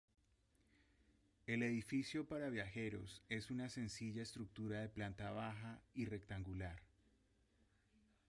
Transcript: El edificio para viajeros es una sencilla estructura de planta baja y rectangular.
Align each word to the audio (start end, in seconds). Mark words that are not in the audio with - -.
El 1.45 1.61
edificio 1.61 2.25
para 2.25 2.49
viajeros 2.49 3.21
es 3.29 3.51
una 3.51 3.69
sencilla 3.69 4.23
estructura 4.23 4.79
de 4.79 4.89
planta 4.89 5.29
baja 5.29 5.79
y 5.93 6.05
rectangular. 6.05 6.79